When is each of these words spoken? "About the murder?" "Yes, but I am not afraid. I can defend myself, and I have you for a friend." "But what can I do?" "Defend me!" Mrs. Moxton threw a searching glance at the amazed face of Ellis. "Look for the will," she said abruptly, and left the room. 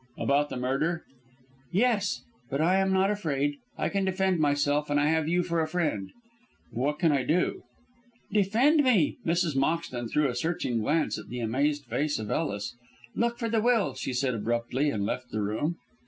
"About 0.17 0.49
the 0.49 0.57
murder?" 0.57 1.03
"Yes, 1.71 2.23
but 2.49 2.59
I 2.59 2.77
am 2.77 2.91
not 2.91 3.11
afraid. 3.11 3.57
I 3.77 3.87
can 3.87 4.03
defend 4.03 4.39
myself, 4.39 4.89
and 4.89 4.99
I 4.99 5.05
have 5.05 5.27
you 5.27 5.43
for 5.43 5.61
a 5.61 5.67
friend." 5.67 6.09
"But 6.71 6.79
what 6.79 6.97
can 6.97 7.11
I 7.11 7.21
do?" 7.21 7.61
"Defend 8.31 8.83
me!" 8.83 9.19
Mrs. 9.27 9.55
Moxton 9.55 10.09
threw 10.09 10.27
a 10.27 10.33
searching 10.33 10.79
glance 10.79 11.19
at 11.19 11.27
the 11.29 11.39
amazed 11.41 11.85
face 11.85 12.17
of 12.17 12.31
Ellis. 12.31 12.75
"Look 13.15 13.37
for 13.37 13.47
the 13.47 13.61
will," 13.61 13.93
she 13.93 14.11
said 14.11 14.33
abruptly, 14.33 14.89
and 14.89 15.05
left 15.05 15.29
the 15.29 15.43
room. 15.43 15.75